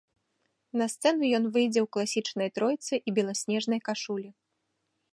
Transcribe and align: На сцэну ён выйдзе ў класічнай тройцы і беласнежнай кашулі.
На 0.81 0.87
сцэну 0.93 1.29
ён 1.39 1.43
выйдзе 1.57 1.81
ў 1.83 1.87
класічнай 1.97 2.49
тройцы 2.57 2.93
і 3.07 3.17
беласнежнай 3.19 3.79
кашулі. 3.91 4.29